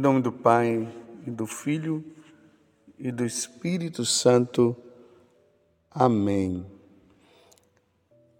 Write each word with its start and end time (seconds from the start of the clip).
nome 0.00 0.22
do 0.22 0.32
Pai, 0.32 0.88
e 1.26 1.30
do 1.30 1.46
Filho, 1.46 2.02
e 2.98 3.12
do 3.12 3.22
Espírito 3.22 4.02
Santo. 4.06 4.74
Amém. 5.90 6.64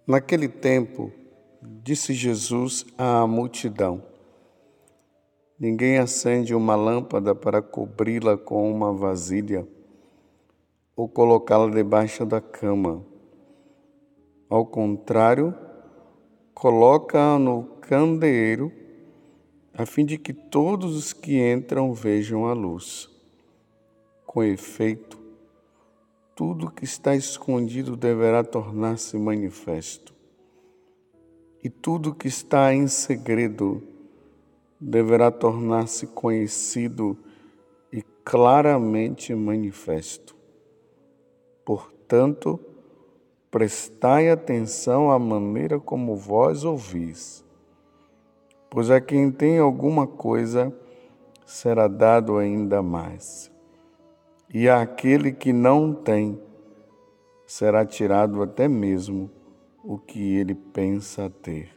Naquele 0.06 0.48
tempo, 0.48 1.12
disse 1.60 2.14
Jesus 2.14 2.86
à 2.96 3.26
multidão: 3.26 4.02
Ninguém 5.58 5.98
acende 5.98 6.54
uma 6.54 6.74
lâmpada 6.74 7.34
para 7.34 7.60
cobri-la 7.60 8.38
com 8.38 8.72
uma 8.72 8.94
vasilha 8.94 9.68
ou 10.96 11.10
colocá-la 11.10 11.68
debaixo 11.68 12.24
da 12.24 12.40
cama. 12.40 13.04
Ao 14.48 14.64
contrário, 14.64 15.54
coloca-a 16.54 17.38
no 17.38 17.64
candeeiro 17.82 18.79
a 19.72 19.86
fim 19.86 20.04
de 20.04 20.18
que 20.18 20.32
todos 20.32 20.96
os 20.96 21.12
que 21.12 21.38
entram 21.38 21.92
vejam 21.94 22.46
a 22.46 22.52
luz. 22.52 23.08
Com 24.26 24.42
efeito, 24.42 25.18
tudo 26.34 26.70
que 26.70 26.84
está 26.84 27.14
escondido 27.14 27.96
deverá 27.96 28.42
tornar-se 28.42 29.18
manifesto, 29.18 30.14
e 31.62 31.68
tudo 31.68 32.14
que 32.14 32.28
está 32.28 32.72
em 32.72 32.88
segredo 32.88 33.82
deverá 34.80 35.30
tornar-se 35.30 36.06
conhecido 36.06 37.16
e 37.92 38.02
claramente 38.24 39.34
manifesto. 39.34 40.34
Portanto, 41.64 42.58
prestai 43.50 44.30
atenção 44.30 45.10
à 45.10 45.18
maneira 45.18 45.78
como 45.78 46.16
vós 46.16 46.64
ouvis 46.64 47.44
pois 48.70 48.90
a 48.90 49.00
quem 49.00 49.30
tem 49.30 49.58
alguma 49.58 50.06
coisa 50.06 50.72
será 51.44 51.88
dado 51.88 52.38
ainda 52.38 52.80
mais, 52.80 53.50
e 54.48 54.68
àquele 54.68 55.32
que 55.32 55.52
não 55.52 55.92
tem 55.92 56.40
será 57.44 57.84
tirado 57.84 58.40
até 58.42 58.68
mesmo 58.68 59.28
o 59.82 59.98
que 59.98 60.36
ele 60.36 60.54
pensa 60.54 61.28
ter. 61.42 61.74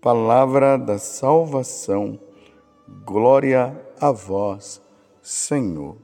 Palavra 0.00 0.76
da 0.76 0.98
salvação, 0.98 2.18
glória 3.06 3.80
a 3.98 4.10
vós, 4.10 4.82
Senhor. 5.22 5.96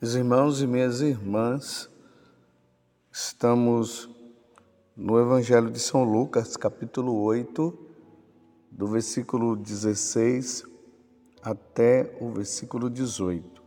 Meus 0.00 0.14
irmãos 0.14 0.62
e 0.62 0.66
minhas 0.66 1.00
irmãs, 1.00 1.90
estamos 3.10 4.11
no 5.02 5.18
Evangelho 5.18 5.68
de 5.68 5.80
São 5.80 6.04
Lucas, 6.04 6.56
capítulo 6.56 7.20
8, 7.22 7.76
do 8.70 8.86
versículo 8.86 9.56
16 9.56 10.64
até 11.42 12.16
o 12.20 12.30
versículo 12.30 12.88
18. 12.88 13.60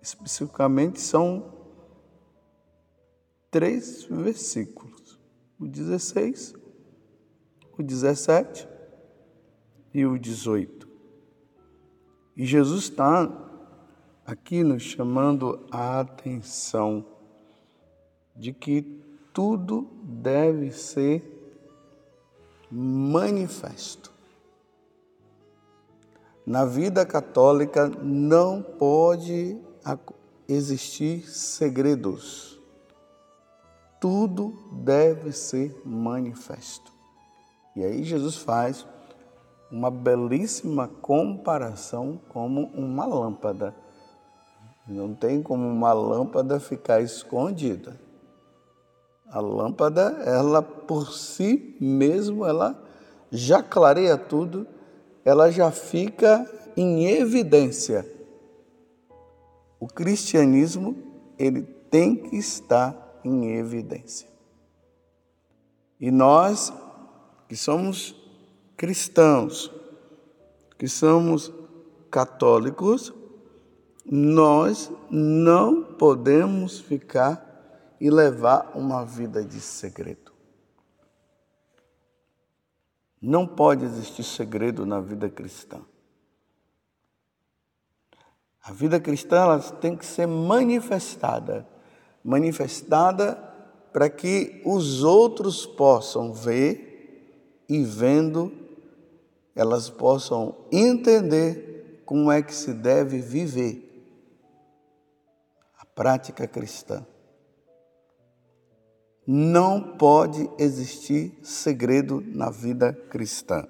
Especificamente 0.00 1.02
são 1.02 1.52
três 3.50 4.04
versículos: 4.04 5.20
o 5.60 5.66
16, 5.66 6.54
o 7.78 7.82
17 7.82 8.66
e 9.92 10.06
o 10.06 10.18
18. 10.18 10.88
E 12.34 12.46
Jesus 12.46 12.84
está 12.84 13.30
aqui 14.24 14.64
nos 14.64 14.82
chamando 14.82 15.62
a 15.70 16.00
atenção 16.00 17.04
de 18.34 18.54
que 18.54 19.03
tudo 19.34 19.88
deve 20.00 20.70
ser 20.70 21.34
manifesto. 22.70 24.12
Na 26.46 26.64
vida 26.64 27.04
católica 27.04 27.88
não 27.88 28.62
pode 28.62 29.58
existir 30.48 31.28
segredos. 31.28 32.60
Tudo 34.00 34.54
deve 34.70 35.32
ser 35.32 35.82
manifesto. 35.84 36.92
E 37.74 37.82
aí 37.82 38.04
Jesus 38.04 38.36
faz 38.36 38.86
uma 39.68 39.90
belíssima 39.90 40.86
comparação 40.86 42.20
como 42.28 42.66
uma 42.66 43.04
lâmpada. 43.04 43.74
Não 44.86 45.12
tem 45.12 45.42
como 45.42 45.66
uma 45.66 45.92
lâmpada 45.92 46.60
ficar 46.60 47.00
escondida. 47.00 48.03
A 49.26 49.40
lâmpada, 49.40 50.22
ela 50.24 50.62
por 50.62 51.12
si 51.12 51.76
mesmo, 51.80 52.46
ela 52.46 52.80
já 53.30 53.62
clareia 53.62 54.16
tudo, 54.16 54.66
ela 55.24 55.50
já 55.50 55.70
fica 55.70 56.48
em 56.76 57.06
evidência. 57.06 58.08
O 59.80 59.86
cristianismo, 59.86 60.96
ele 61.38 61.62
tem 61.62 62.14
que 62.16 62.36
estar 62.36 63.20
em 63.24 63.56
evidência. 63.56 64.28
E 66.00 66.10
nós, 66.10 66.72
que 67.48 67.56
somos 67.56 68.14
cristãos, 68.76 69.70
que 70.78 70.88
somos 70.88 71.52
católicos, 72.10 73.12
nós 74.04 74.92
não 75.10 75.82
podemos 75.82 76.78
ficar 76.80 77.53
e 78.00 78.10
levar 78.10 78.72
uma 78.74 79.04
vida 79.04 79.44
de 79.44 79.60
segredo. 79.60 80.32
Não 83.20 83.46
pode 83.46 83.84
existir 83.84 84.24
segredo 84.24 84.84
na 84.84 85.00
vida 85.00 85.30
cristã. 85.30 85.80
A 88.62 88.72
vida 88.72 89.00
cristã 89.00 89.36
ela 89.36 89.60
tem 89.60 89.96
que 89.96 90.04
ser 90.04 90.26
manifestada 90.26 91.66
manifestada 92.24 93.36
para 93.92 94.08
que 94.08 94.62
os 94.64 95.04
outros 95.04 95.66
possam 95.66 96.32
ver 96.32 97.62
e 97.68 97.84
vendo, 97.84 98.50
elas 99.54 99.90
possam 99.90 100.56
entender 100.72 102.02
como 102.06 102.32
é 102.32 102.42
que 102.42 102.54
se 102.54 102.72
deve 102.72 103.20
viver 103.20 103.82
a 105.78 105.84
prática 105.84 106.48
cristã. 106.48 107.06
Não 109.26 109.80
pode 109.80 110.50
existir 110.58 111.38
segredo 111.42 112.22
na 112.26 112.50
vida 112.50 112.92
cristã. 113.08 113.66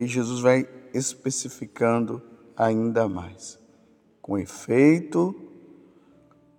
E 0.00 0.06
Jesus 0.06 0.40
vai 0.40 0.68
especificando 0.92 2.22
ainda 2.56 3.08
mais. 3.08 3.58
Com 4.22 4.38
efeito, 4.38 5.34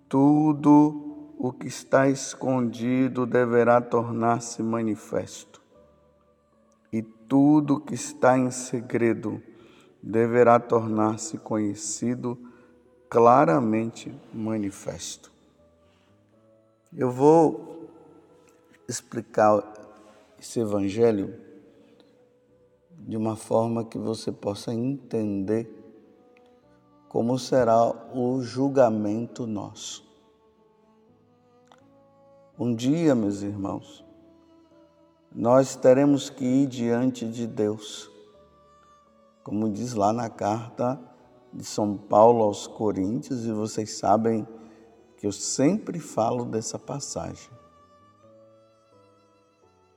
tudo 0.08 1.34
o 1.38 1.52
que 1.52 1.66
está 1.66 2.08
escondido 2.08 3.26
deverá 3.26 3.80
tornar-se 3.80 4.62
manifesto, 4.62 5.60
e 6.92 7.02
tudo 7.02 7.74
o 7.74 7.80
que 7.80 7.94
está 7.94 8.38
em 8.38 8.50
segredo 8.50 9.42
deverá 10.02 10.58
tornar-se 10.60 11.36
conhecido, 11.38 12.38
claramente 13.10 14.14
manifesto. 14.32 15.32
Eu 16.96 17.10
vou 17.10 17.75
explicar 18.88 19.62
esse 20.38 20.60
evangelho 20.60 21.40
de 22.90 23.16
uma 23.16 23.36
forma 23.36 23.84
que 23.84 23.98
você 23.98 24.32
possa 24.32 24.72
entender 24.72 25.70
como 27.08 27.38
será 27.38 27.84
o 28.14 28.40
julgamento 28.42 29.46
nosso. 29.46 30.04
Um 32.58 32.74
dia, 32.74 33.14
meus 33.14 33.42
irmãos, 33.42 34.04
nós 35.34 35.76
teremos 35.76 36.30
que 36.30 36.44
ir 36.44 36.66
diante 36.66 37.28
de 37.28 37.46
Deus, 37.46 38.10
como 39.44 39.70
diz 39.70 39.94
lá 39.94 40.12
na 40.12 40.30
carta 40.30 40.98
de 41.52 41.64
São 41.64 41.96
Paulo 41.96 42.42
aos 42.42 42.66
Coríntios, 42.66 43.44
e 43.44 43.52
vocês 43.52 43.98
sabem 43.98 44.46
que 45.16 45.26
eu 45.26 45.32
sempre 45.32 45.98
falo 46.00 46.44
dessa 46.44 46.78
passagem. 46.78 47.50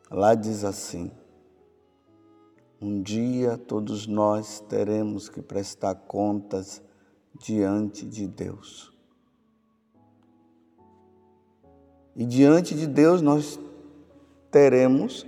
Lá 0.09 0.33
diz 0.33 0.63
assim: 0.63 1.11
Um 2.81 3.01
dia 3.01 3.57
todos 3.57 4.07
nós 4.07 4.59
teremos 4.61 5.29
que 5.29 5.41
prestar 5.41 5.93
contas 5.93 6.81
diante 7.39 8.05
de 8.05 8.27
Deus. 8.27 8.91
E 12.15 12.25
diante 12.25 12.73
de 12.73 12.87
Deus 12.87 13.21
nós 13.21 13.59
teremos 14.49 15.25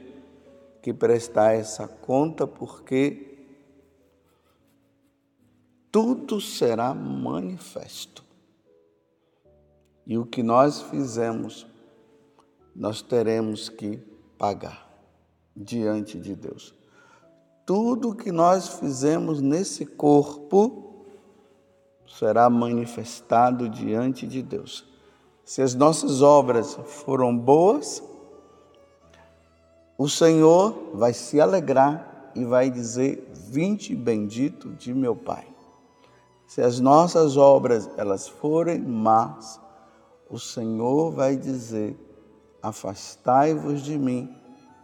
que 0.82 0.92
prestar 0.92 1.54
essa 1.54 1.88
conta 1.88 2.48
porque 2.48 3.38
tudo 5.92 6.42
será 6.42 6.94
manifesto. 6.94 8.26
E 10.08 10.18
o 10.18 10.26
que 10.26 10.42
nós 10.42 10.82
fizemos, 10.82 11.68
nós 12.76 13.02
teremos 13.02 13.70
que 13.70 14.11
pagar 14.42 14.90
diante 15.56 16.20
de 16.20 16.36
Deus. 16.36 16.74
tudo 17.64 18.16
que 18.16 18.32
nós 18.32 18.80
fizemos 18.80 19.40
nesse 19.40 19.86
corpo 19.86 21.06
será 22.08 22.50
manifestado 22.50 23.70
diante 23.70 24.26
de 24.26 24.42
Deus. 24.42 24.84
Se 25.46 25.62
as 25.62 25.76
nossas 25.76 26.24
obras 26.24 26.74
foram 26.86 27.38
boas, 27.38 28.02
o 29.96 30.10
Senhor 30.10 30.90
vai 30.96 31.14
se 31.14 31.40
alegrar 31.40 32.32
e 32.34 32.44
vai 32.44 32.72
dizer: 32.72 33.32
Vinde 33.32 33.96
bendito 33.96 34.70
de 34.74 34.92
meu 34.92 35.16
Pai. 35.16 35.48
Se 36.48 36.62
as 36.62 36.80
nossas 36.80 37.38
obras 37.38 37.88
elas 37.96 38.28
forem 38.28 38.80
más, 38.80 39.62
o 40.28 40.40
Senhor 40.40 41.12
vai 41.12 41.38
dizer: 41.38 41.96
Afastai-vos 42.62 43.82
de 43.82 43.98
mim 43.98 44.36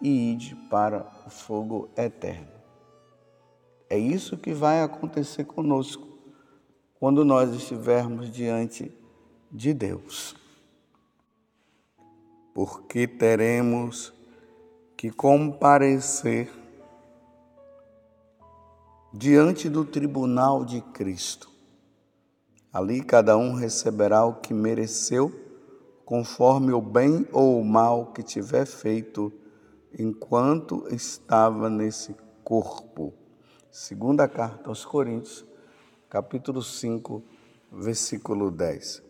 e 0.02 0.34
ide 0.34 0.56
para 0.70 1.06
o 1.26 1.30
fogo 1.30 1.90
eterno. 1.96 2.48
É 3.90 3.98
isso 3.98 4.38
que 4.38 4.54
vai 4.54 4.82
acontecer 4.82 5.46
conosco 5.46 6.08
quando 7.00 7.24
nós 7.24 7.54
estivermos 7.54 8.30
diante 8.30 8.92
de 9.52 9.74
Deus. 9.74 10.36
Porque 12.54 13.08
teremos 13.08 14.14
que 14.98 15.12
comparecer 15.12 16.52
diante 19.14 19.70
do 19.70 19.86
tribunal 19.86 20.66
de 20.66 20.82
Cristo. 20.82 21.50
Ali 22.74 23.04
cada 23.04 23.38
um 23.38 23.54
receberá 23.54 24.26
o 24.26 24.36
que 24.36 24.54
mereceu, 24.54 25.32
conforme 26.08 26.72
o 26.72 26.80
bem 26.80 27.28
ou 27.34 27.60
o 27.60 27.66
mal 27.66 28.14
que 28.14 28.24
tiver 28.24 28.66
feito 28.66 29.30
enquanto 30.00 30.88
estava 30.90 31.70
nesse 31.70 32.16
corpo. 32.46 33.14
Segunda 33.70 34.26
carta 34.26 34.70
aos 34.70 34.86
Coríntios, 34.86 35.46
capítulo 36.10 36.64
5, 36.64 37.22
versículo 37.70 38.50
10. 38.50 39.04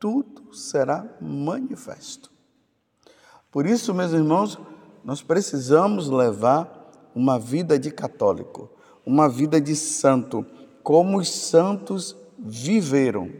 Tudo 0.00 0.54
será 0.54 1.06
manifesto. 1.20 2.32
Por 3.50 3.66
isso, 3.66 3.92
meus 3.92 4.12
irmãos, 4.12 4.58
nós 5.04 5.22
precisamos 5.22 6.08
levar 6.08 7.10
uma 7.14 7.38
vida 7.38 7.78
de 7.78 7.90
católico, 7.90 8.70
uma 9.04 9.28
vida 9.28 9.60
de 9.60 9.76
santo, 9.76 10.46
como 10.82 11.18
os 11.18 11.30
santos 11.30 12.16
viveram. 12.38 13.30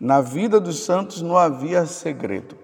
Na 0.00 0.22
vida 0.22 0.58
dos 0.58 0.80
santos 0.80 1.20
não 1.20 1.36
havia 1.36 1.84
segredo. 1.84 2.56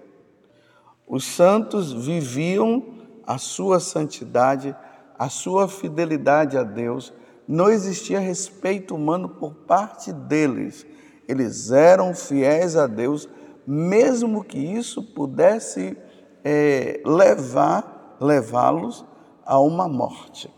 Os 1.07 1.23
santos 1.23 1.93
viviam 1.93 2.83
a 3.25 3.37
sua 3.37 3.79
santidade, 3.79 4.75
a 5.17 5.29
sua 5.29 5.67
fidelidade 5.67 6.57
a 6.57 6.63
Deus. 6.63 7.13
Não 7.47 7.69
existia 7.69 8.19
respeito 8.19 8.95
humano 8.95 9.29
por 9.29 9.53
parte 9.53 10.11
deles. 10.11 10.85
Eles 11.27 11.71
eram 11.71 12.15
fiéis 12.15 12.75
a 12.75 12.87
Deus, 12.87 13.29
mesmo 13.65 14.43
que 14.43 14.57
isso 14.57 15.03
pudesse 15.13 15.95
é, 16.43 17.01
levar 17.05 17.97
levá-los 18.19 19.05
a 19.45 19.59
uma 19.59 19.87
morte. 19.87 20.53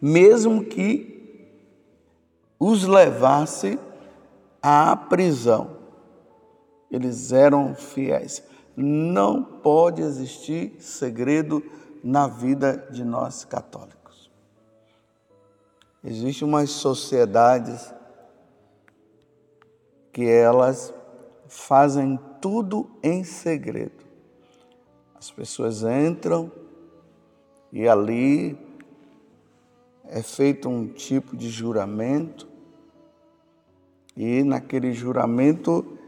Mesmo 0.00 0.64
que 0.64 1.48
os 2.58 2.84
levasse 2.84 3.78
à 4.66 4.96
prisão, 4.96 5.76
eles 6.90 7.32
eram 7.32 7.74
fiéis. 7.74 8.42
Não 8.74 9.44
pode 9.44 10.00
existir 10.00 10.76
segredo 10.80 11.62
na 12.02 12.26
vida 12.26 12.88
de 12.90 13.04
nós 13.04 13.44
católicos. 13.44 14.30
Existem 16.02 16.48
umas 16.48 16.70
sociedades 16.70 17.92
que 20.10 20.26
elas 20.26 20.94
fazem 21.46 22.18
tudo 22.40 22.90
em 23.02 23.22
segredo. 23.22 24.02
As 25.14 25.30
pessoas 25.30 25.82
entram 25.82 26.50
e 27.70 27.86
ali 27.86 28.58
é 30.04 30.22
feito 30.22 30.70
um 30.70 30.88
tipo 30.88 31.36
de 31.36 31.50
juramento, 31.50 32.53
e 34.16 34.42
naquele 34.42 34.92
juramento 34.92 35.98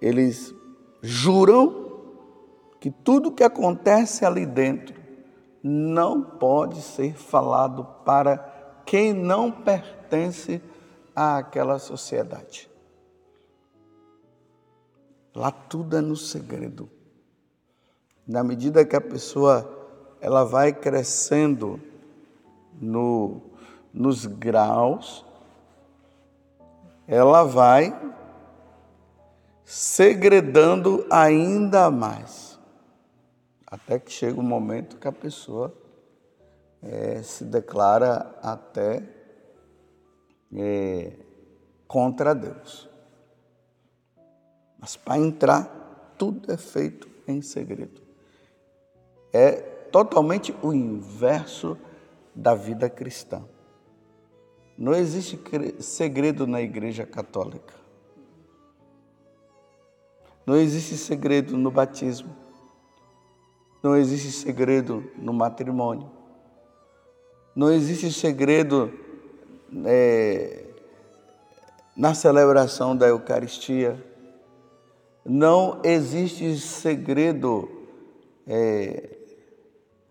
eles 0.00 0.54
juram 1.02 1.90
que 2.78 2.90
tudo 2.90 3.32
que 3.32 3.44
acontece 3.44 4.24
ali 4.24 4.46
dentro 4.46 4.98
não 5.62 6.22
pode 6.22 6.80
ser 6.80 7.14
falado 7.14 7.84
para 8.04 8.38
quem 8.86 9.12
não 9.12 9.52
pertence 9.52 10.62
àquela 11.14 11.78
sociedade. 11.78 12.70
Lá 15.34 15.50
tudo 15.50 15.96
é 15.96 16.00
no 16.00 16.16
segredo 16.16 16.88
na 18.30 18.44
medida 18.44 18.84
que 18.84 18.94
a 18.94 19.00
pessoa 19.00 19.68
ela 20.20 20.44
vai 20.44 20.72
crescendo 20.72 21.80
no, 22.80 23.42
nos 23.92 24.24
graus, 24.24 25.26
ela 27.10 27.42
vai 27.42 27.94
segredando 29.64 31.06
ainda 31.10 31.90
mais, 31.90 32.58
até 33.66 33.98
que 33.98 34.10
chega 34.10 34.38
o 34.38 34.42
um 34.42 34.46
momento 34.46 34.96
que 34.96 35.08
a 35.08 35.12
pessoa 35.12 35.74
é, 36.82 37.22
se 37.22 37.44
declara 37.44 38.34
até 38.42 39.02
é, 40.54 41.12
contra 41.86 42.34
Deus. 42.34 42.88
Mas 44.78 44.96
para 44.96 45.18
entrar, 45.18 46.14
tudo 46.16 46.50
é 46.50 46.56
feito 46.56 47.08
em 47.28 47.42
segredo 47.42 48.10
é 49.32 49.52
totalmente 49.92 50.54
o 50.62 50.72
inverso 50.72 51.76
da 52.34 52.54
vida 52.54 52.88
cristã. 52.88 53.42
Não 54.80 54.94
existe 54.94 55.38
segredo 55.78 56.46
na 56.46 56.62
Igreja 56.62 57.04
Católica. 57.04 57.74
Não 60.46 60.56
existe 60.56 60.96
segredo 60.96 61.54
no 61.54 61.70
batismo. 61.70 62.34
Não 63.82 63.94
existe 63.94 64.32
segredo 64.32 65.04
no 65.18 65.34
matrimônio. 65.34 66.10
Não 67.54 67.70
existe 67.70 68.10
segredo 68.10 68.90
é, 69.84 70.64
na 71.94 72.14
celebração 72.14 72.96
da 72.96 73.06
Eucaristia. 73.06 74.02
Não 75.22 75.82
existe 75.84 76.58
segredo 76.58 77.68
é, 78.46 79.10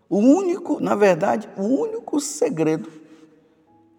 o 0.08 0.18
único, 0.18 0.78
na 0.78 0.94
verdade, 0.94 1.50
o 1.56 1.64
único 1.64 2.20
segredo 2.20 2.99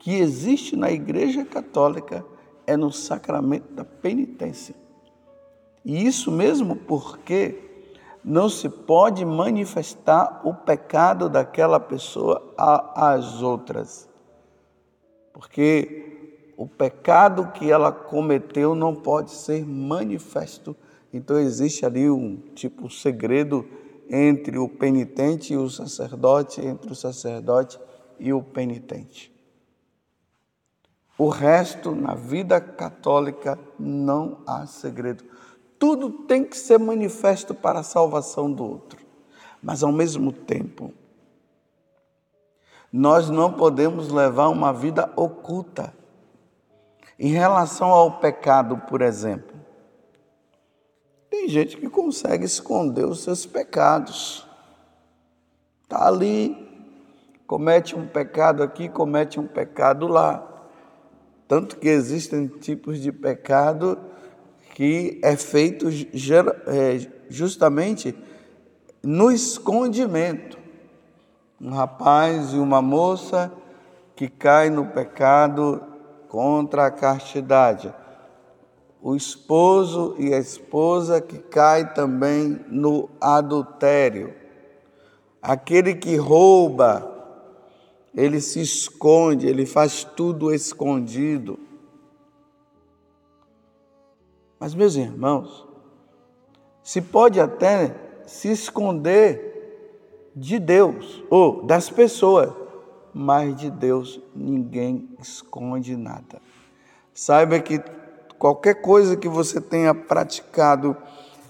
que 0.01 0.15
existe 0.15 0.75
na 0.75 0.91
Igreja 0.91 1.45
Católica 1.45 2.25
é 2.65 2.75
no 2.75 2.91
sacramento 2.91 3.71
da 3.71 3.85
penitência. 3.85 4.73
E 5.85 6.05
isso 6.07 6.31
mesmo 6.31 6.75
porque 6.75 7.85
não 8.23 8.49
se 8.49 8.67
pode 8.67 9.23
manifestar 9.23 10.41
o 10.43 10.55
pecado 10.55 11.29
daquela 11.29 11.79
pessoa 11.79 12.51
às 12.57 13.43
outras. 13.43 14.09
Porque 15.33 16.53
o 16.57 16.67
pecado 16.67 17.51
que 17.51 17.71
ela 17.71 17.91
cometeu 17.91 18.73
não 18.73 18.95
pode 18.95 19.29
ser 19.29 19.63
manifesto. 19.63 20.75
Então 21.13 21.37
existe 21.37 21.85
ali 21.85 22.09
um 22.09 22.37
tipo 22.55 22.89
segredo 22.89 23.67
entre 24.09 24.57
o 24.57 24.67
penitente 24.67 25.53
e 25.53 25.57
o 25.57 25.69
sacerdote, 25.69 26.59
entre 26.59 26.91
o 26.91 26.95
sacerdote 26.95 27.79
e 28.19 28.33
o 28.33 28.41
penitente. 28.41 29.30
O 31.17 31.29
resto, 31.29 31.93
na 31.93 32.15
vida 32.15 32.59
católica, 32.59 33.59
não 33.77 34.39
há 34.47 34.65
segredo. 34.65 35.23
Tudo 35.77 36.09
tem 36.09 36.43
que 36.43 36.57
ser 36.57 36.77
manifesto 36.79 37.53
para 37.53 37.79
a 37.79 37.83
salvação 37.83 38.51
do 38.51 38.63
outro. 38.63 38.99
Mas, 39.61 39.83
ao 39.83 39.91
mesmo 39.91 40.31
tempo, 40.31 40.93
nós 42.91 43.29
não 43.29 43.53
podemos 43.53 44.09
levar 44.09 44.49
uma 44.49 44.73
vida 44.73 45.11
oculta. 45.15 45.93
Em 47.17 47.31
relação 47.31 47.89
ao 47.89 48.19
pecado, 48.19 48.77
por 48.77 49.01
exemplo, 49.01 49.55
tem 51.29 51.47
gente 51.47 51.77
que 51.77 51.89
consegue 51.89 52.43
esconder 52.43 53.05
os 53.05 53.23
seus 53.23 53.45
pecados. 53.45 54.45
Está 55.83 56.07
ali, 56.07 56.55
comete 57.47 57.95
um 57.95 58.05
pecado 58.05 58.61
aqui, 58.61 58.89
comete 58.89 59.39
um 59.39 59.47
pecado 59.47 60.07
lá. 60.07 60.50
Tanto 61.51 61.75
que 61.75 61.89
existem 61.89 62.47
tipos 62.47 63.01
de 63.01 63.11
pecado 63.11 63.99
que 64.73 65.19
é 65.21 65.35
feito 65.35 65.89
é, 65.89 67.11
justamente 67.29 68.15
no 69.03 69.29
escondimento. 69.29 70.57
Um 71.59 71.71
rapaz 71.71 72.53
e 72.53 72.55
uma 72.55 72.81
moça 72.81 73.51
que 74.15 74.29
caem 74.29 74.71
no 74.71 74.85
pecado 74.85 75.83
contra 76.29 76.85
a 76.85 76.89
castidade. 76.89 77.93
O 79.01 79.13
esposo 79.13 80.15
e 80.17 80.33
a 80.33 80.39
esposa 80.39 81.19
que 81.19 81.37
caem 81.37 81.87
também 81.87 82.61
no 82.69 83.09
adultério. 83.19 84.33
Aquele 85.41 85.95
que 85.95 86.15
rouba, 86.15 87.10
ele 88.15 88.41
se 88.41 88.61
esconde, 88.61 89.47
ele 89.47 89.65
faz 89.65 90.03
tudo 90.03 90.53
escondido. 90.53 91.57
Mas, 94.59 94.75
meus 94.75 94.95
irmãos, 94.95 95.65
se 96.83 97.01
pode 97.01 97.39
até 97.39 97.95
se 98.25 98.51
esconder 98.51 100.31
de 100.35 100.59
Deus 100.59 101.23
ou 101.29 101.63
das 101.63 101.89
pessoas, 101.89 102.51
mas 103.13 103.55
de 103.55 103.69
Deus 103.69 104.21
ninguém 104.35 105.09
esconde 105.19 105.95
nada. 105.95 106.41
Saiba 107.13 107.59
que 107.59 107.81
qualquer 108.37 108.75
coisa 108.81 109.15
que 109.15 109.27
você 109.27 109.59
tenha 109.59 109.93
praticado, 109.93 110.95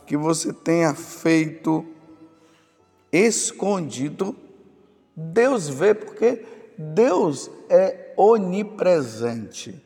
que 0.05 0.17
você 0.17 0.51
tenha 0.51 0.93
feito 0.93 1.85
escondido, 3.11 4.35
Deus 5.15 5.67
vê, 5.67 5.93
porque 5.93 6.45
Deus 6.77 7.49
é 7.69 8.13
onipresente. 8.17 9.83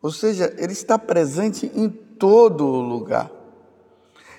Ou 0.00 0.10
seja, 0.10 0.54
Ele 0.58 0.72
está 0.72 0.98
presente 0.98 1.70
em 1.74 1.88
todo 1.88 2.64
lugar. 2.64 3.30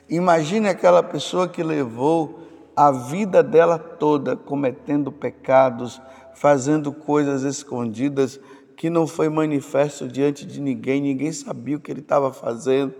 Imagine 0.09 0.69
aquela 0.69 1.01
pessoa 1.01 1.47
que 1.47 1.63
levou 1.63 2.39
a 2.75 2.91
vida 2.91 3.41
dela 3.41 3.77
toda 3.77 4.35
cometendo 4.35 5.11
pecados, 5.11 6.01
fazendo 6.35 6.91
coisas 6.91 7.43
escondidas 7.43 8.39
que 8.75 8.89
não 8.89 9.07
foi 9.07 9.29
manifesto 9.29 10.07
diante 10.07 10.45
de 10.45 10.59
ninguém, 10.59 11.01
ninguém 11.01 11.31
sabia 11.31 11.77
o 11.77 11.79
que 11.79 11.91
ele 11.91 12.01
estava 12.01 12.33
fazendo. 12.33 12.93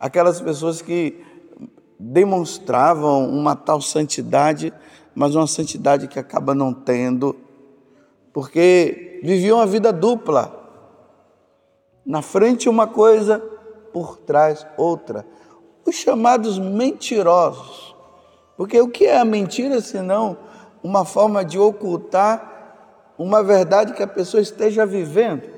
Aquelas 0.00 0.40
pessoas 0.40 0.82
que 0.82 1.22
demonstravam 1.98 3.28
uma 3.28 3.54
tal 3.54 3.80
santidade, 3.80 4.72
mas 5.14 5.34
uma 5.34 5.46
santidade 5.46 6.08
que 6.08 6.18
acaba 6.18 6.54
não 6.54 6.72
tendo, 6.72 7.36
porque 8.32 9.20
viviam 9.22 9.60
a 9.60 9.66
vida 9.66 9.92
dupla. 9.92 10.60
Na 12.04 12.22
frente 12.22 12.68
uma 12.68 12.86
coisa, 12.86 13.38
por 13.92 14.16
trás 14.16 14.66
outra. 14.76 15.26
Os 15.86 15.94
chamados 15.94 16.58
mentirosos. 16.58 17.94
Porque 18.56 18.80
o 18.80 18.88
que 18.88 19.06
é 19.06 19.18
a 19.18 19.24
mentira 19.24 19.80
senão 19.80 20.36
uma 20.82 21.04
forma 21.04 21.44
de 21.44 21.58
ocultar 21.58 22.50
uma 23.18 23.42
verdade 23.42 23.92
que 23.92 24.02
a 24.02 24.06
pessoa 24.06 24.40
esteja 24.40 24.86
vivendo? 24.86 25.48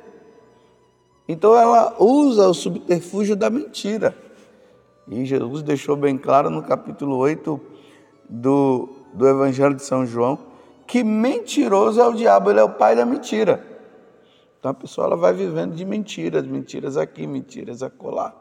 Então 1.26 1.56
ela 1.56 1.96
usa 1.99 2.49
o 2.49 2.54
subterfúgio 2.54 3.34
da 3.34 3.49
mentira. 3.49 4.16
E 5.08 5.25
Jesus 5.25 5.62
deixou 5.62 5.96
bem 5.96 6.16
claro 6.18 6.50
no 6.50 6.62
capítulo 6.62 7.16
8 7.16 7.61
do, 8.28 8.88
do 9.14 9.26
Evangelho 9.26 9.75
de 9.75 9.83
São 9.83 10.04
João 10.04 10.38
que 10.87 11.02
mentiroso 11.02 12.00
é 12.00 12.06
o 12.06 12.12
diabo, 12.12 12.50
ele 12.50 12.61
é 12.61 12.64
o 12.64 12.71
pai 12.71 12.94
da 12.94 13.04
mentira. 13.04 13.64
Então 14.59 14.71
a 14.71 14.75
pessoa 14.75 15.06
ela 15.06 15.16
vai 15.16 15.33
vivendo 15.33 15.75
de 15.75 15.85
mentiras, 15.85 16.47
mentiras 16.47 16.97
aqui, 16.97 17.26
mentiras 17.26 17.83
acolá. 17.83 18.35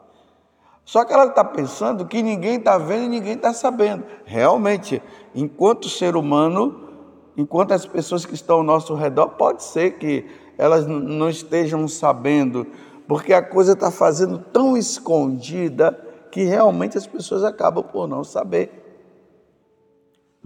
Só 0.84 1.04
que 1.04 1.12
ela 1.12 1.26
está 1.26 1.42
pensando 1.42 2.06
que 2.06 2.22
ninguém 2.22 2.56
está 2.56 2.76
vendo 2.76 3.04
e 3.04 3.08
ninguém 3.08 3.34
está 3.34 3.54
sabendo. 3.54 4.04
Realmente, 4.24 5.02
enquanto 5.34 5.88
ser 5.88 6.14
humano, 6.14 6.88
enquanto 7.36 7.72
as 7.72 7.86
pessoas 7.86 8.26
que 8.26 8.34
estão 8.34 8.56
ao 8.56 8.62
nosso 8.62 8.94
redor, 8.94 9.28
pode 9.30 9.62
ser 9.62 9.92
que 9.92 10.26
elas 10.58 10.86
não 10.86 11.28
estejam 11.28 11.88
sabendo, 11.88 12.66
porque 13.08 13.32
a 13.32 13.42
coisa 13.42 13.72
está 13.72 13.90
fazendo 13.90 14.38
tão 14.38 14.76
escondida 14.76 15.98
que 16.30 16.44
realmente 16.44 16.98
as 16.98 17.06
pessoas 17.06 17.42
acabam 17.44 17.82
por 17.82 18.06
não 18.06 18.22
saber. 18.22 18.83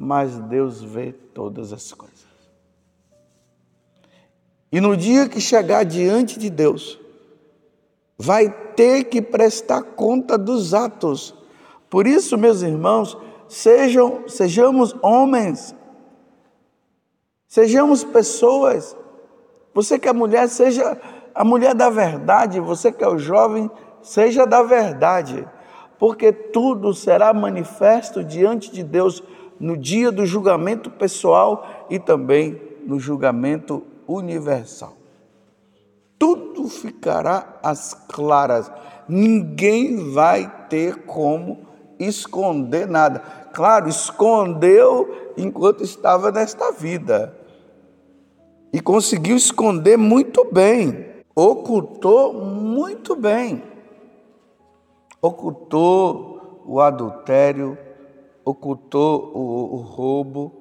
Mas 0.00 0.38
Deus 0.38 0.81
vê 0.81 1.12
todas 1.12 1.73
as 1.73 1.93
coisas. 1.93 2.28
E 4.71 4.81
no 4.81 4.97
dia 4.97 5.28
que 5.28 5.40
chegar 5.40 5.83
diante 5.83 6.38
de 6.38 6.49
Deus, 6.49 7.00
vai 8.17 8.49
ter 8.76 9.05
que 9.05 9.21
prestar 9.21 9.83
conta 9.83 10.38
dos 10.38 10.73
atos. 10.73 11.35
Por 11.90 12.07
isso, 12.07 12.38
meus 12.38 12.62
irmãos, 12.62 13.19
sejam, 13.49 14.28
sejamos 14.28 14.95
homens, 15.02 15.75
sejamos 17.49 18.05
pessoas. 18.05 18.97
Você 19.75 19.99
que 19.99 20.09
é 20.09 20.12
mulher, 20.12 20.49
seja 20.49 20.97
a 21.35 21.45
mulher 21.45 21.75
da 21.75 21.90
verdade, 21.90 22.61
você 22.61 22.93
que 22.93 23.02
é 23.02 23.09
o 23.09 23.19
jovem, 23.19 23.69
seja 24.00 24.47
da 24.47 24.62
verdade, 24.62 25.45
porque 25.99 26.33
tudo 26.33 26.95
será 26.95 27.35
manifesto 27.35 28.23
diante 28.23 28.73
de 28.73 28.83
Deus 28.83 29.23
no 29.59 29.76
dia 29.76 30.12
do 30.12 30.25
julgamento 30.25 30.90
pessoal 30.90 31.87
e 31.90 31.99
também 31.99 32.61
no 32.87 32.99
julgamento 32.99 33.83
universal. 34.07 34.97
Tudo 36.19 36.69
ficará 36.69 37.59
às 37.62 37.95
claras. 37.95 38.71
Ninguém 39.09 40.12
vai 40.12 40.67
ter 40.69 41.05
como 41.05 41.67
esconder 41.99 42.87
nada. 42.87 43.21
Claro, 43.52 43.88
escondeu 43.88 45.33
enquanto 45.37 45.83
estava 45.83 46.31
nesta 46.31 46.73
vida. 46.73 47.37
E 48.73 48.81
conseguiu 48.81 49.37
esconder 49.37 49.97
muito 49.97 50.47
bem. 50.52 51.07
Ocultou 51.35 52.35
muito 52.35 53.14
bem. 53.17 53.62
Ocultou 55.20 56.62
o 56.64 56.80
adultério, 56.80 57.76
ocultou 58.44 59.32
o, 59.34 59.75
o 59.75 59.76
roubo, 59.78 60.52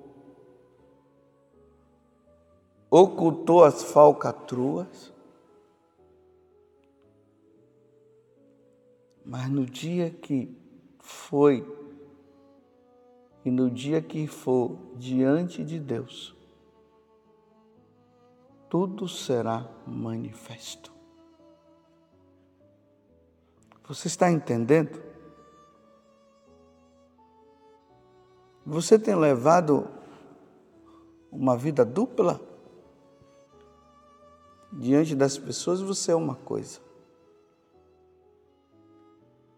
ocultou 2.89 3.63
as 3.63 3.83
falcatruas, 3.83 5.13
mas 9.25 9.49
no 9.49 9.65
dia 9.65 10.09
que 10.09 10.55
foi 10.99 11.65
e 13.43 13.51
no 13.51 13.69
dia 13.69 14.01
que 14.01 14.27
for 14.27 14.77
diante 14.95 15.63
de 15.63 15.79
Deus, 15.79 16.35
tudo 18.69 19.07
será 19.07 19.69
manifesto. 19.85 20.96
Você 23.87 24.07
está 24.07 24.29
entendendo? 24.29 25.01
Você 28.65 28.99
tem 28.99 29.15
levado 29.15 29.87
uma 31.31 31.55
vida 31.55 31.85
dupla? 31.85 32.41
Diante 34.73 35.15
das 35.15 35.37
pessoas 35.37 35.79
você 35.79 36.11
é 36.11 36.15
uma 36.15 36.35
coisa. 36.35 36.81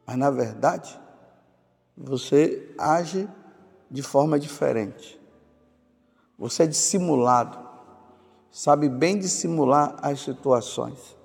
Mas 0.05 0.15
na 0.15 0.29
verdade, 0.29 1.00
você 1.98 2.71
age 2.77 3.27
de 3.89 4.03
forma 4.03 4.39
diferente. 4.39 5.19
Você 6.38 6.63
é 6.63 6.67
dissimulado. 6.67 7.57
Sabe 8.51 8.88
bem 8.88 9.17
dissimular 9.17 9.95
as 10.03 10.21
situações. 10.21 11.17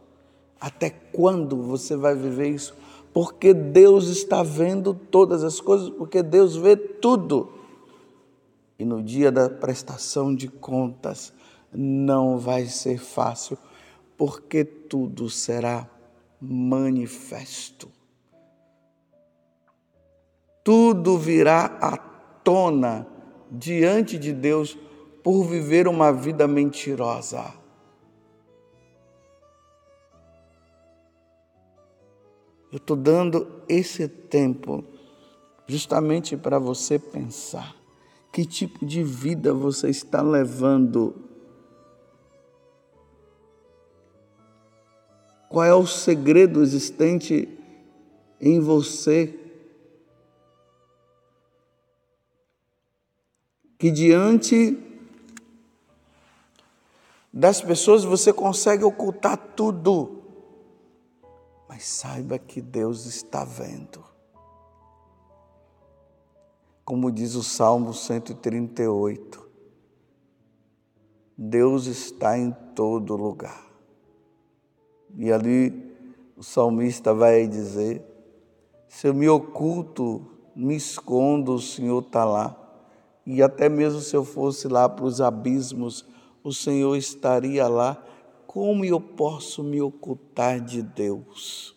Até 0.58 0.88
quando 0.88 1.62
você 1.62 1.94
vai 1.96 2.14
viver 2.14 2.48
isso? 2.48 2.74
Porque 3.14 3.54
Deus 3.54 4.08
está 4.08 4.42
vendo 4.42 4.92
todas 4.92 5.42
as 5.42 5.60
coisas, 5.60 5.88
porque 5.88 6.22
Deus 6.22 6.56
vê 6.56 6.76
tudo. 6.76 7.52
E 8.76 8.84
no 8.84 9.02
dia 9.02 9.30
da 9.30 9.48
prestação 9.48 10.34
de 10.34 10.48
contas, 10.48 11.32
não 11.72 12.36
vai 12.38 12.66
ser 12.66 12.98
fácil 12.98 13.56
porque 14.16 14.64
tudo 14.64 15.30
será 15.30 15.88
manifesto. 16.40 17.88
Tudo 20.62 21.18
virá 21.18 21.78
à 21.80 21.96
tona 21.96 23.06
diante 23.50 24.18
de 24.18 24.32
Deus 24.32 24.76
por 25.22 25.44
viver 25.44 25.86
uma 25.86 26.12
vida 26.12 26.46
mentirosa. 26.48 27.63
Eu 32.74 32.78
estou 32.78 32.96
dando 32.96 33.46
esse 33.68 34.08
tempo 34.08 34.82
justamente 35.64 36.36
para 36.36 36.58
você 36.58 36.98
pensar 36.98 37.72
que 38.32 38.44
tipo 38.44 38.84
de 38.84 39.00
vida 39.00 39.54
você 39.54 39.90
está 39.90 40.20
levando 40.20 41.14
Qual 45.48 45.64
é 45.64 45.72
o 45.72 45.86
segredo 45.86 46.64
existente 46.64 47.48
em 48.40 48.58
você? 48.58 49.38
Que 53.78 53.88
diante 53.88 54.76
das 57.32 57.60
pessoas 57.60 58.02
você 58.02 58.32
consegue 58.32 58.82
ocultar 58.82 59.36
tudo. 59.54 60.23
Mas 61.74 61.86
saiba 61.86 62.38
que 62.38 62.62
Deus 62.62 63.04
está 63.04 63.42
vendo. 63.42 64.00
Como 66.84 67.10
diz 67.10 67.34
o 67.34 67.42
Salmo 67.42 67.92
138, 67.92 69.44
Deus 71.36 71.86
está 71.86 72.38
em 72.38 72.52
todo 72.76 73.16
lugar. 73.16 73.66
E 75.16 75.32
ali 75.32 75.92
o 76.36 76.44
salmista 76.44 77.12
vai 77.12 77.48
dizer: 77.48 78.04
se 78.86 79.08
eu 79.08 79.14
me 79.14 79.28
oculto, 79.28 80.24
me 80.54 80.76
escondo, 80.76 81.54
o 81.54 81.60
Senhor 81.60 82.04
está 82.04 82.24
lá. 82.24 82.56
E 83.26 83.42
até 83.42 83.68
mesmo 83.68 83.98
se 84.00 84.14
eu 84.14 84.24
fosse 84.24 84.68
lá 84.68 84.88
para 84.88 85.06
os 85.06 85.20
abismos, 85.20 86.06
o 86.44 86.52
Senhor 86.52 86.94
estaria 86.94 87.66
lá. 87.66 88.00
Como 88.54 88.84
eu 88.84 89.00
posso 89.00 89.64
me 89.64 89.82
ocultar 89.82 90.60
de 90.60 90.80
Deus? 90.80 91.74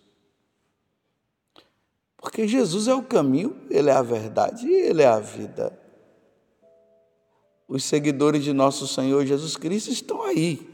Porque 2.16 2.48
Jesus 2.48 2.88
é 2.88 2.94
o 2.94 3.02
caminho, 3.02 3.60
Ele 3.68 3.90
é 3.90 3.94
a 3.94 4.04
verdade 4.04 4.68
e 4.68 4.76
Ele 4.76 5.02
é 5.02 5.08
a 5.08 5.20
vida. 5.20 5.76
Os 7.68 7.84
seguidores 7.84 8.44
de 8.44 8.54
nosso 8.54 8.88
Senhor 8.88 9.26
Jesus 9.26 9.58
Cristo 9.58 9.90
estão 9.90 10.22
aí. 10.22 10.70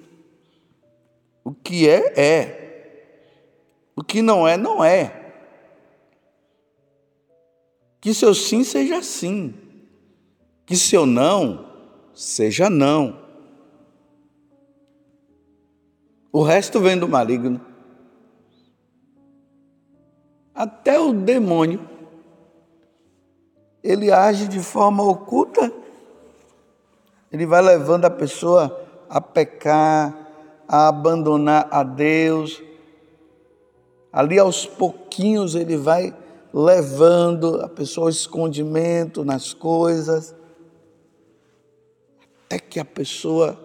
O 1.42 1.54
que 1.54 1.88
é, 1.88 2.20
é. 2.20 3.24
O 3.96 4.04
que 4.04 4.22
não 4.22 4.46
é, 4.46 4.58
não 4.58 4.84
é. 4.84 5.36
Que 8.02 8.14
seu 8.14 8.36
sim 8.36 8.66
seja 8.66 9.02
sim. 9.02 9.54
Que 10.66 10.76
seu 10.76 11.06
não 11.06 11.66
seja 12.14 12.70
não. 12.70 13.23
O 16.36 16.42
resto 16.42 16.80
vem 16.80 16.98
do 16.98 17.08
maligno. 17.08 17.62
Até 20.56 21.00
o 21.00 21.14
demônio, 21.14 21.88
ele 23.84 24.12
age 24.12 24.48
de 24.48 24.60
forma 24.60 25.04
oculta. 25.04 25.72
Ele 27.32 27.46
vai 27.46 27.62
levando 27.62 28.06
a 28.06 28.10
pessoa 28.10 28.84
a 29.08 29.22
pecar, 29.22 30.18
a 30.68 30.88
abandonar 30.88 31.68
a 31.70 31.84
Deus. 31.84 32.64
Ali 34.12 34.40
aos 34.40 34.66
pouquinhos 34.66 35.54
ele 35.54 35.78
vai 35.78 36.16
levando 36.52 37.62
a 37.62 37.70
pessoa 37.70 38.06
ao 38.06 38.10
escondimento 38.10 39.24
nas 39.24 39.54
coisas, 39.54 40.36
até 42.46 42.58
que 42.58 42.80
a 42.80 42.86
pessoa 42.86 43.56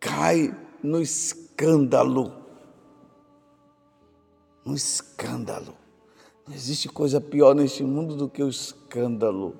cai 0.00 0.52
no 0.82 1.00
escândalo. 1.00 1.45
No 4.64 4.74
escândalo. 4.74 5.74
Não 6.46 6.54
existe 6.54 6.88
coisa 6.88 7.20
pior 7.20 7.54
neste 7.54 7.82
mundo 7.82 8.14
do 8.14 8.28
que 8.28 8.42
o 8.42 8.48
escândalo. 8.48 9.56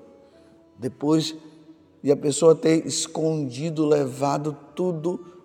Depois 0.77 1.35
de 2.03 2.11
a 2.11 2.17
pessoa 2.17 2.55
ter 2.55 2.85
escondido, 2.85 3.85
levado 3.85 4.55
tudo 4.75 5.37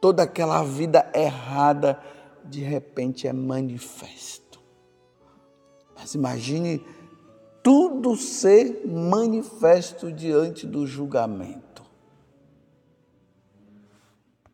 toda 0.00 0.22
aquela 0.22 0.62
vida 0.62 1.10
errada 1.14 2.00
de 2.44 2.60
repente 2.60 3.26
é 3.26 3.32
manifesto. 3.32 4.60
Mas 5.96 6.14
imagine 6.14 6.84
tudo 7.62 8.16
ser 8.16 8.86
manifesto 8.86 10.12
diante 10.12 10.66
do 10.66 10.86
julgamento. 10.86 11.67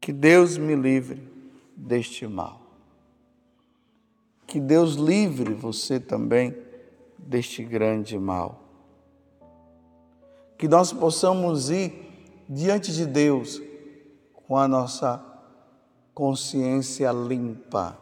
Que 0.05 0.13
Deus 0.13 0.59
me 0.59 0.77
livre 0.77 1.19
deste 1.75 2.27
mal. 2.27 2.61
Que 4.47 4.61
Deus 4.61 4.97
livre 4.97 5.55
você 5.55 5.99
também 5.99 6.55
deste 7.17 7.65
grande 7.65 8.19
mal. 8.19 8.61
Que 10.59 10.69
nós 10.69 10.93
possamos 10.93 11.71
ir 11.71 11.95
diante 12.47 12.93
de 12.93 13.07
Deus 13.07 13.63
com 14.47 14.59
a 14.59 14.69
nossa 14.69 15.25
consciência 16.13 17.11
limpa. 17.11 17.99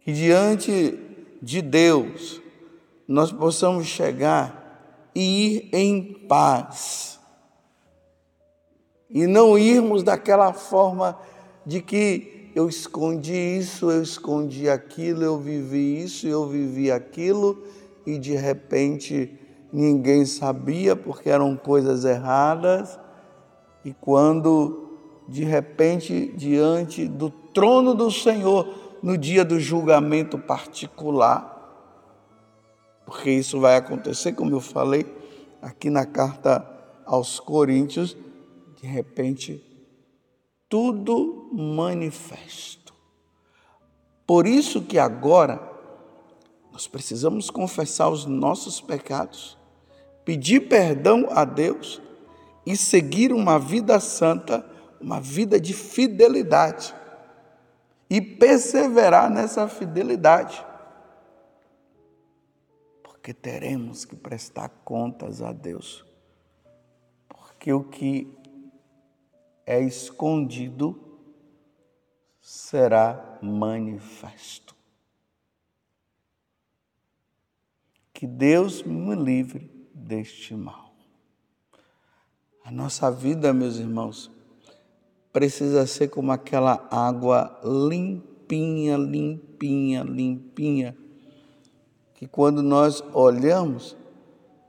Que 0.00 0.12
diante 0.12 0.98
de 1.40 1.62
Deus 1.62 2.42
nós 3.06 3.30
possamos 3.30 3.86
chegar 3.86 5.08
e 5.14 5.54
ir 5.54 5.70
em 5.72 6.14
paz. 6.26 7.19
E 9.12 9.26
não 9.26 9.58
irmos 9.58 10.02
daquela 10.02 10.52
forma 10.52 11.18
de 11.66 11.82
que 11.82 12.52
eu 12.54 12.68
escondi 12.68 13.34
isso, 13.34 13.90
eu 13.90 14.02
escondi 14.02 14.68
aquilo, 14.68 15.22
eu 15.22 15.38
vivi 15.38 16.02
isso, 16.02 16.26
eu 16.26 16.46
vivi 16.46 16.90
aquilo, 16.90 17.62
e 18.06 18.18
de 18.18 18.34
repente 18.34 19.38
ninguém 19.72 20.24
sabia 20.24 20.96
porque 20.96 21.30
eram 21.30 21.56
coisas 21.56 22.04
erradas, 22.04 22.98
e 23.84 23.92
quando 24.00 24.90
de 25.28 25.44
repente 25.44 26.32
diante 26.36 27.06
do 27.06 27.30
trono 27.30 27.94
do 27.94 28.10
Senhor 28.10 28.68
no 29.02 29.16
dia 29.16 29.44
do 29.44 29.58
julgamento 29.58 30.38
particular. 30.38 31.58
Porque 33.06 33.30
isso 33.30 33.58
vai 33.60 33.76
acontecer, 33.76 34.32
como 34.32 34.54
eu 34.54 34.60
falei 34.60 35.06
aqui 35.62 35.88
na 35.88 36.04
carta 36.04 36.64
aos 37.06 37.40
Coríntios, 37.40 38.16
de 38.80 38.86
repente 38.86 39.62
tudo 40.68 41.50
manifesto. 41.52 42.94
Por 44.26 44.46
isso 44.46 44.82
que 44.82 44.98
agora 44.98 45.60
nós 46.72 46.86
precisamos 46.86 47.50
confessar 47.50 48.08
os 48.08 48.26
nossos 48.26 48.80
pecados, 48.80 49.58
pedir 50.24 50.68
perdão 50.68 51.26
a 51.30 51.44
Deus 51.44 52.00
e 52.64 52.76
seguir 52.76 53.32
uma 53.32 53.58
vida 53.58 53.98
santa 53.98 54.70
uma 55.00 55.18
vida 55.18 55.58
de 55.58 55.72
fidelidade 55.72 56.94
e 58.08 58.20
perseverar 58.20 59.30
nessa 59.30 59.66
fidelidade. 59.66 60.64
Porque 63.02 63.32
teremos 63.32 64.04
que 64.04 64.14
prestar 64.14 64.68
contas 64.84 65.40
a 65.40 65.52
Deus. 65.52 66.04
Porque 67.28 67.72
o 67.72 67.82
que 67.82 68.36
é 69.70 69.80
escondido 69.80 71.00
será 72.40 73.38
manifesto. 73.40 74.74
Que 78.12 78.26
Deus 78.26 78.82
me 78.82 79.14
livre 79.14 79.70
deste 79.94 80.56
mal. 80.56 80.92
A 82.64 82.72
nossa 82.72 83.12
vida, 83.12 83.52
meus 83.52 83.76
irmãos, 83.76 84.28
precisa 85.32 85.86
ser 85.86 86.08
como 86.08 86.32
aquela 86.32 86.88
água 86.90 87.60
limpinha, 87.62 88.96
limpinha, 88.96 90.02
limpinha, 90.02 90.96
que 92.14 92.26
quando 92.26 92.60
nós 92.60 93.04
olhamos, 93.14 93.96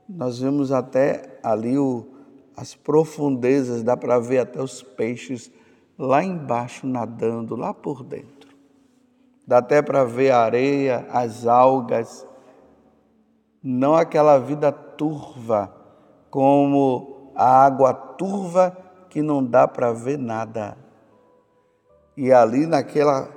nós 0.08 0.38
vemos 0.38 0.70
até 0.70 1.40
ali 1.42 1.76
o, 1.76 2.11
as 2.56 2.74
profundezas, 2.74 3.82
dá 3.82 3.96
para 3.96 4.18
ver 4.18 4.38
até 4.38 4.60
os 4.60 4.82
peixes 4.82 5.50
lá 5.98 6.22
embaixo 6.22 6.86
nadando, 6.86 7.56
lá 7.56 7.72
por 7.72 8.02
dentro. 8.02 8.50
Dá 9.46 9.58
até 9.58 9.82
para 9.82 10.04
ver 10.04 10.30
a 10.30 10.40
areia, 10.40 11.06
as 11.10 11.46
algas, 11.46 12.26
não 13.62 13.94
aquela 13.94 14.38
vida 14.38 14.70
turva, 14.72 15.72
como 16.30 17.32
a 17.34 17.64
água 17.64 17.92
turva 17.92 18.76
que 19.08 19.22
não 19.22 19.44
dá 19.44 19.66
para 19.68 19.92
ver 19.92 20.18
nada. 20.18 20.76
E 22.16 22.32
ali 22.32 22.66
naquela, 22.66 23.28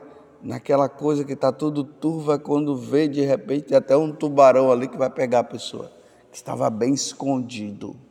naquela 0.41 0.89
coisa 0.89 1.23
que 1.23 1.33
está 1.33 1.51
tudo 1.51 1.83
turva, 1.83 2.37
quando 2.37 2.75
vê 2.75 3.07
de 3.07 3.21
repente 3.21 3.73
até 3.75 3.95
um 3.95 4.11
tubarão 4.11 4.71
ali 4.71 4.87
que 4.87 4.97
vai 4.97 5.09
pegar 5.09 5.39
a 5.39 5.43
pessoa, 5.43 5.91
que 6.31 6.37
estava 6.37 6.69
bem 6.69 6.93
escondido. 6.93 8.04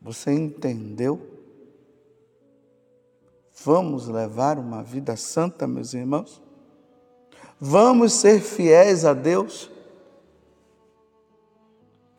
Você 0.00 0.32
entendeu? 0.32 1.20
Vamos 3.62 4.08
levar 4.08 4.58
uma 4.58 4.82
vida 4.82 5.16
santa, 5.16 5.66
meus 5.66 5.92
irmãos? 5.92 6.42
Vamos 7.60 8.14
ser 8.14 8.40
fiéis 8.40 9.04
a 9.04 9.12
Deus? 9.12 9.70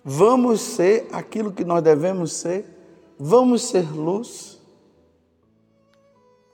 Vamos 0.03 0.61
ser 0.61 1.07
aquilo 1.11 1.51
que 1.51 1.65
nós 1.65 1.83
devemos 1.83 2.33
ser? 2.33 2.65
Vamos 3.17 3.63
ser 3.63 3.91
luz? 3.91 4.61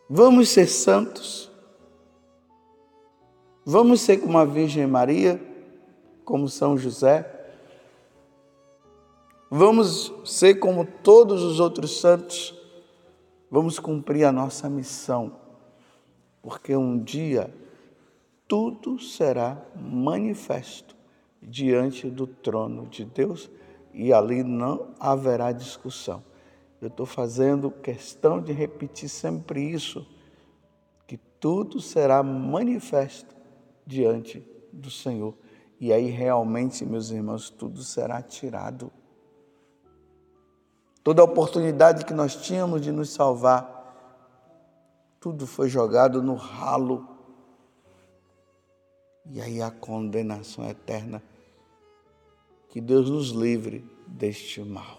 Vamos 0.09 0.49
ser 0.49 0.67
santos? 0.67 1.51
Vamos 3.65 3.99
ser 3.99 4.17
como 4.17 4.37
a 4.37 4.45
Virgem 4.45 4.87
Maria, 4.87 5.41
como 6.23 6.47
São 6.47 6.77
José? 6.77 7.37
Vamos 9.49 10.13
ser 10.25 10.55
como 10.55 10.86
todos 10.86 11.41
os 11.41 11.62
outros 11.62 12.01
santos, 12.01 12.53
vamos 13.49 13.79
cumprir 13.79 14.25
a 14.25 14.31
nossa 14.31 14.69
missão, 14.69 15.39
porque 16.41 16.75
um 16.75 17.01
dia 17.01 17.53
tudo 18.45 18.99
será 18.99 19.65
manifesto 19.73 20.97
diante 21.41 22.10
do 22.10 22.27
trono 22.27 22.88
de 22.88 23.05
Deus 23.05 23.49
e 23.93 24.12
ali 24.12 24.43
não 24.43 24.89
haverá 24.99 25.53
discussão. 25.53 26.21
Eu 26.81 26.89
estou 26.89 27.05
fazendo 27.05 27.71
questão 27.71 28.41
de 28.41 28.51
repetir 28.51 29.07
sempre 29.07 29.63
isso, 29.63 30.05
que 31.07 31.17
tudo 31.39 31.79
será 31.79 32.21
manifesto 32.21 33.33
diante 33.86 34.45
do 34.73 34.91
Senhor. 34.91 35.33
E 35.79 35.93
aí 35.93 36.10
realmente, 36.10 36.86
meus 36.86 37.12
irmãos, 37.12 37.49
tudo 37.49 37.81
será 37.81 38.21
tirado. 38.21 38.91
Toda 41.07 41.21
a 41.21 41.23
oportunidade 41.23 42.03
que 42.03 42.13
nós 42.13 42.35
tínhamos 42.35 42.81
de 42.81 42.91
nos 42.91 43.11
salvar, 43.11 43.95
tudo 45.21 45.47
foi 45.47 45.69
jogado 45.69 46.21
no 46.21 46.35
ralo. 46.35 47.07
E 49.25 49.39
aí 49.39 49.61
a 49.61 49.71
condenação 49.71 50.69
eterna. 50.69 51.23
Que 52.67 52.81
Deus 52.81 53.09
nos 53.09 53.29
livre 53.29 53.89
deste 54.05 54.61
mal. 54.61 54.97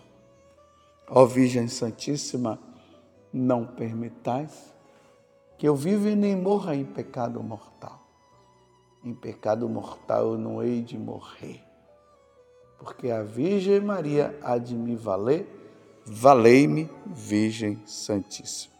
Ó 1.11 1.27
Virgem 1.27 1.69
Santíssima, 1.69 2.59
não 3.31 3.67
permitais 3.67 4.75
que 5.59 5.69
eu 5.69 5.77
viva 5.77 6.09
e 6.09 6.17
nem 6.17 6.35
morra 6.35 6.75
em 6.75 6.87
pecado 6.87 7.43
mortal. 7.43 8.01
Em 9.05 9.13
pecado 9.13 9.69
mortal 9.69 10.33
eu 10.33 10.39
não 10.39 10.63
hei 10.63 10.81
de 10.81 10.97
morrer, 10.97 11.63
porque 12.79 13.11
a 13.11 13.23
Virgem 13.23 13.83
Maria 13.83 14.39
há 14.43 14.57
de 14.57 14.75
me 14.75 14.97
valer 14.97 15.58
valei-me, 16.09 16.89
Virgem 17.07 17.81
Santíssima. 17.87 18.78